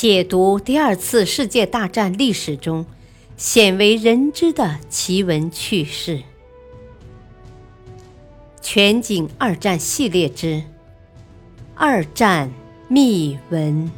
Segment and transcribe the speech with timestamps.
[0.00, 2.86] 解读第二次世界大战历史中
[3.36, 6.22] 鲜为人知的奇闻趣事，
[8.60, 10.46] 全景二战系列之
[11.74, 12.52] 《二战
[12.86, 13.88] 秘闻》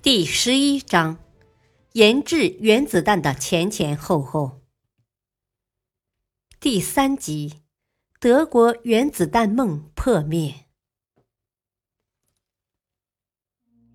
[0.00, 1.18] 第十一章：
[1.92, 4.62] 研制原子弹的前前后后。
[6.58, 7.63] 第三集。
[8.24, 10.54] 德国原子弹梦破灭。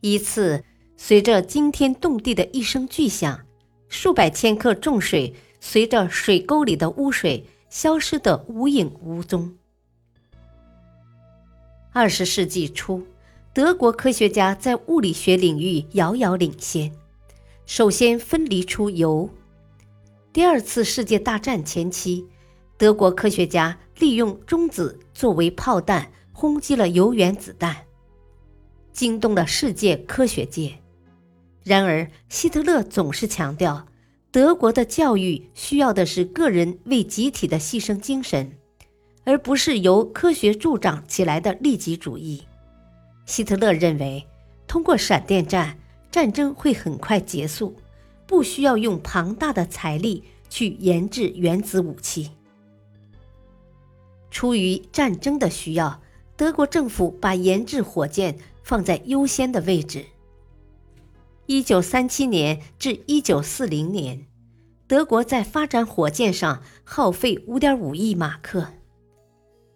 [0.01, 0.63] 一次，
[0.95, 3.43] 随着惊天动地的一声巨响，
[3.87, 9.57] 数百千克重水随着水沟里的污水消失得无影无踪。
[11.91, 13.03] 二十世纪初，
[13.51, 16.93] 德国科学家在物理学领域遥遥领先，
[17.65, 19.31] 首先分离出铀。
[20.31, 22.27] 第二次世界大战前期。
[22.79, 27.75] 德国科学家利用中子作为炮弹轰击了铀原子弹，
[28.93, 30.73] 惊动了世界科学界。
[31.61, 33.85] 然而，希特勒总是强调，
[34.31, 38.49] 德国的教育需要的是个人为集体的牺牲精神，
[39.25, 42.41] 而不是由科学助长起来的利己主义。
[43.25, 44.25] 希特勒认为，
[44.67, 45.77] 通过闪电战，
[46.09, 47.75] 战争会很快结束，
[48.25, 52.31] 不需要用庞大的财力去研制原子武器。
[54.31, 56.01] 出于战争的需要，
[56.37, 60.05] 德国政府把研制火箭放在优先的位置。
[61.47, 64.27] 一九三七年至一九四零年，
[64.87, 68.73] 德国在发展火箭上耗费五点五亿马克，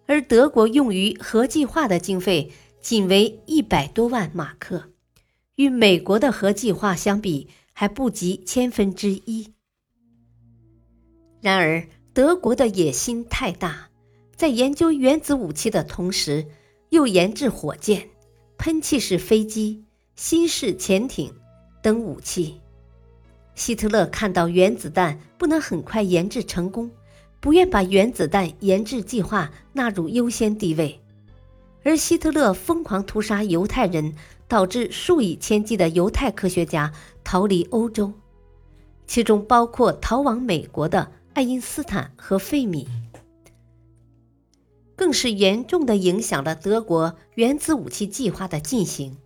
[0.06, 4.92] 而德国用于核计划的经费仅为一百多万马克，
[5.56, 9.54] 与美国的核计划相比还不及千分之一。
[11.42, 13.90] 然而，德国的野心太大。
[14.36, 16.46] 在研究原子武器的同时，
[16.90, 18.10] 又研制火箭、
[18.58, 19.84] 喷气式飞机、
[20.16, 21.34] 新式潜艇
[21.82, 22.60] 等武器。
[23.56, 26.90] 希特勒看到原子弹不能很快研制成功，
[27.40, 31.00] 不愿把原子弹研制计划纳入优先地位。
[31.84, 34.16] 而希特勒疯狂屠杀犹太人，
[34.48, 36.92] 导致数以千计的犹太科学家
[37.24, 38.12] 逃离欧洲，
[39.06, 42.88] 其中包括逃往美国的爱因斯坦和费米。
[45.04, 49.18] 更是严重的影响了德国原子武器计划的进行。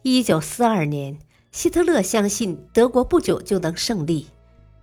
[0.00, 1.18] 一九四二年，
[1.50, 4.28] 希特勒相信德国不久就能胜利，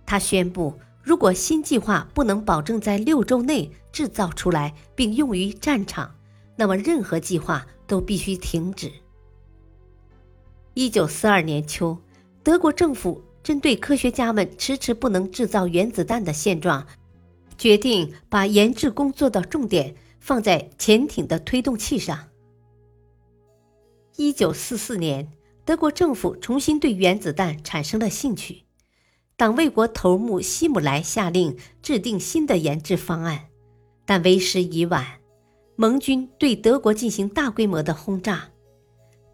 [0.06, 6.14] 他宣布，如果新计划不能保证在六周内制造出来并用于战场，
[6.54, 8.92] 那么任何计划都必须停止。
[10.74, 11.98] 一九四二年秋，
[12.44, 16.86] 德国政府针对科学家们迟迟不能制造原子弹的现状。
[17.60, 22.28] 决定把研制工作的重点放在潜艇的推动器上。
[24.16, 25.30] 一九四四年，
[25.66, 28.62] 德国政府重新对原子弹产生了兴趣，
[29.36, 33.48] 党卫国头目希姆莱下令制定新的研制方案，
[34.06, 35.06] 但为时已晚。
[35.76, 38.48] 盟军对德国进行大规模的轰炸，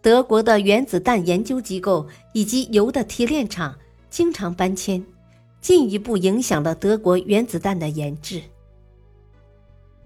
[0.01, 3.79] 德国的原子弹研究机构以及铀的提炼厂
[4.09, 5.01] 经常搬迁。
[5.67, 8.41] 进一步影响了德国原子弹的研制。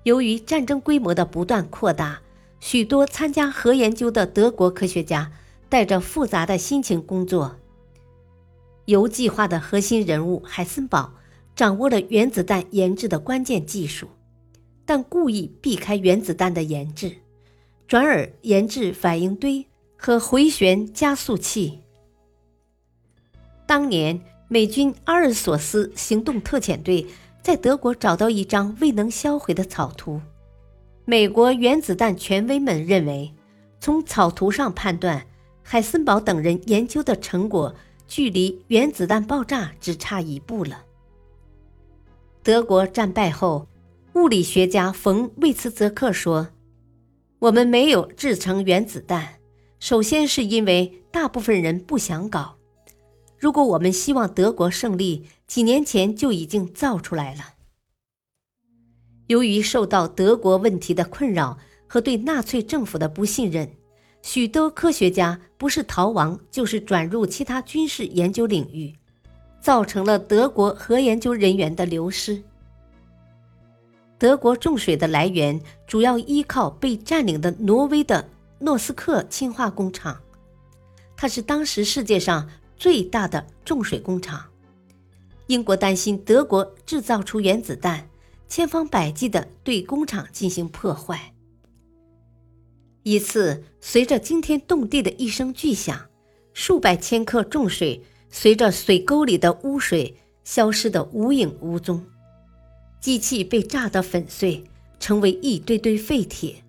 [0.01, 2.19] 由于战争规模的不断扩大，
[2.59, 5.31] 许多参加核研究的德国科学家
[5.69, 7.57] 带着复杂的心情工作。
[8.85, 11.13] 铀计划的核心人物海森堡
[11.55, 14.07] 掌握了原子弹研制的关键技术，
[14.83, 17.17] 但故意避开原子弹的研制，
[17.87, 21.81] 转而研制反应堆和回旋加速器。
[23.67, 24.19] 当年。
[24.53, 27.07] 美军阿尔索斯行动特遣队
[27.41, 30.19] 在德国找到一张未能销毁的草图。
[31.05, 33.33] 美国原子弹权威们认为，
[33.79, 35.25] 从草图上判断，
[35.63, 37.73] 海森堡等人研究的成果
[38.09, 40.83] 距离原子弹爆炸只差一步了。
[42.43, 43.69] 德国战败后，
[44.15, 46.49] 物理学家冯·魏茨泽克说
[47.39, 49.35] ：“我们没有制成原子弹，
[49.79, 52.57] 首先是因为大部分人不想搞。”
[53.41, 57.55] 如果我们希望德国胜利，几年前就已经造出来了。
[59.25, 61.57] 由于受到德国问题的困扰
[61.87, 63.67] 和对纳粹政府的不信任，
[64.21, 68.93] 许多科学家不是逃亡，就是转入其他军事研究领域，
[69.59, 72.43] 造成了德国核研究人员的流失。
[74.19, 78.29] 德国重水的来源主要依靠被占领的挪威的
[78.59, 80.21] 诺斯克氢化工厂，
[81.17, 82.47] 它是当时世界上。
[82.81, 84.43] 最大的重水工厂，
[85.45, 88.09] 英国担心德国制造出原子弹，
[88.47, 91.31] 千方百计地对工厂进行破坏。
[93.03, 96.09] 一次，随着惊天动地的一声巨响，
[96.55, 98.01] 数百千克重水
[98.31, 102.03] 随着水沟里的污水消失得无影无踪，
[102.99, 104.63] 机器被炸得粉碎，
[104.99, 106.63] 成为一堆堆废铁。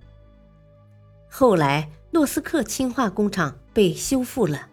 [1.30, 4.68] 后来，诺斯克氢化工厂被修复了。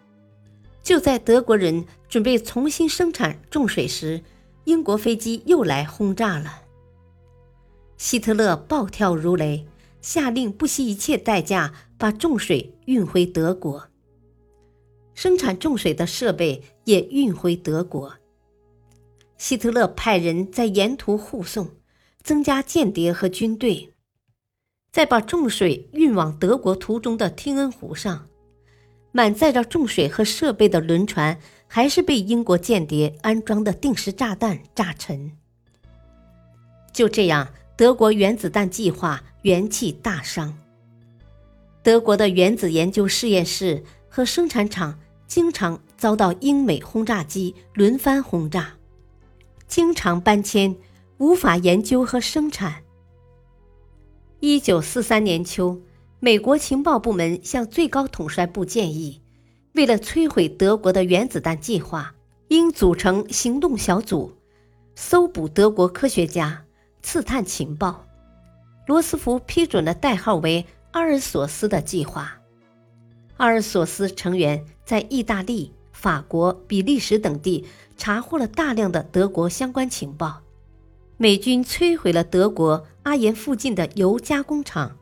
[0.82, 4.22] 就在德国人准备重新生产重水时，
[4.64, 6.62] 英国飞机又来轰炸了。
[7.96, 9.66] 希特勒暴跳如雷。
[10.00, 13.88] 下令不惜一切代价把重水运回德国，
[15.12, 18.14] 生产重水的设备也运回德国。
[19.36, 21.68] 希特勒派人在沿途护送，
[22.22, 23.92] 增加间谍和军队。
[24.90, 28.29] 在把重水运往德国途中的汀恩湖上，
[29.12, 35.32] 满载着重水和设备的轮船还是被英国间谍安装的定时炸弹炸沉。
[36.92, 37.48] 就这样。
[37.76, 40.54] 德国原子弹计划元气大伤。
[41.82, 48.74] 德国的原子研究实验室和生产厂经常遭到英美轰炸机轮番轰炸，
[49.66, 50.76] 经常搬迁，
[51.16, 52.82] 无法研究和生产。
[54.40, 55.80] 一九四三年秋，
[56.22, 59.22] 美国情报部门向最高统帅部建议，
[59.72, 62.14] 为了摧毁德国的原子弹计划，
[62.48, 64.30] 应组成行动小组，
[64.94, 66.62] 搜捕德国科学家。
[67.02, 68.04] 刺探情报，
[68.86, 72.38] 罗斯福批准了代号为“阿尔索斯”的计划。
[73.38, 77.64] 阿尔索斯成员在意大利、法国、比利时等地
[77.96, 80.42] 查获了大量的德国相关情报。
[81.16, 84.98] 美军摧毁了德国阿盐附近的油加工厂。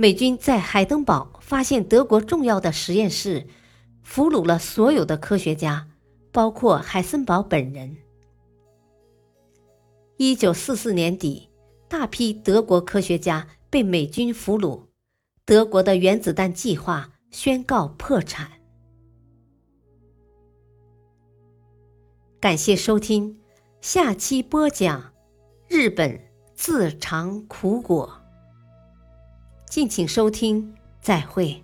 [0.00, 3.48] 美军在海登堡发现德国重要的实验室，
[4.04, 5.88] 俘虏了所有的科学家，
[6.30, 7.96] 包括海森堡本人。
[10.16, 11.48] 一九四四年底，
[11.88, 14.82] 大批德国科学家被美军俘虏，
[15.44, 18.52] 德国的原子弹计划宣告破产。
[22.38, 23.40] 感谢收听，
[23.80, 25.12] 下期播讲
[25.66, 26.20] 日本
[26.54, 28.17] 自尝苦果。
[29.68, 31.62] 敬请收听，再会。